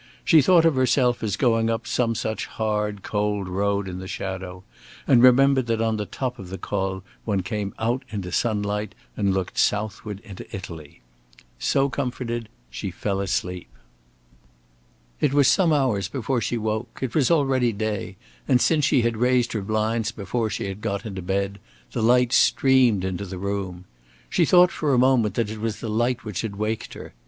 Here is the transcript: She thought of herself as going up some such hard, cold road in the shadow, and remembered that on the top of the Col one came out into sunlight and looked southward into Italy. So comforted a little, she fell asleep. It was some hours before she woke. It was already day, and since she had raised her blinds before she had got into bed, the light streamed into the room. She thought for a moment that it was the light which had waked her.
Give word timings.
She 0.25 0.41
thought 0.41 0.65
of 0.65 0.73
herself 0.73 1.21
as 1.21 1.35
going 1.37 1.69
up 1.69 1.85
some 1.85 2.15
such 2.15 2.47
hard, 2.47 3.03
cold 3.03 3.47
road 3.47 3.87
in 3.87 3.99
the 3.99 4.07
shadow, 4.07 4.63
and 5.05 5.21
remembered 5.21 5.67
that 5.67 5.79
on 5.79 5.97
the 5.97 6.07
top 6.07 6.39
of 6.39 6.49
the 6.49 6.57
Col 6.57 7.03
one 7.23 7.43
came 7.43 7.75
out 7.77 8.03
into 8.09 8.31
sunlight 8.31 8.95
and 9.15 9.31
looked 9.31 9.59
southward 9.59 10.19
into 10.21 10.47
Italy. 10.55 11.01
So 11.59 11.87
comforted 11.87 12.31
a 12.31 12.45
little, 12.45 12.51
she 12.71 12.89
fell 12.89 13.19
asleep. 13.21 13.67
It 15.19 15.35
was 15.35 15.47
some 15.47 15.71
hours 15.71 16.07
before 16.07 16.41
she 16.41 16.57
woke. 16.57 16.97
It 16.99 17.13
was 17.13 17.29
already 17.29 17.71
day, 17.71 18.15
and 18.47 18.59
since 18.59 18.83
she 18.85 19.03
had 19.03 19.17
raised 19.17 19.53
her 19.53 19.61
blinds 19.61 20.11
before 20.11 20.49
she 20.49 20.65
had 20.65 20.81
got 20.81 21.05
into 21.05 21.21
bed, 21.21 21.59
the 21.91 22.01
light 22.01 22.33
streamed 22.33 23.05
into 23.05 23.25
the 23.25 23.37
room. 23.37 23.85
She 24.31 24.45
thought 24.45 24.71
for 24.71 24.95
a 24.95 24.97
moment 24.97 25.35
that 25.35 25.51
it 25.51 25.59
was 25.61 25.79
the 25.79 25.89
light 25.91 26.25
which 26.25 26.41
had 26.41 26.55
waked 26.55 26.95
her. 26.95 27.13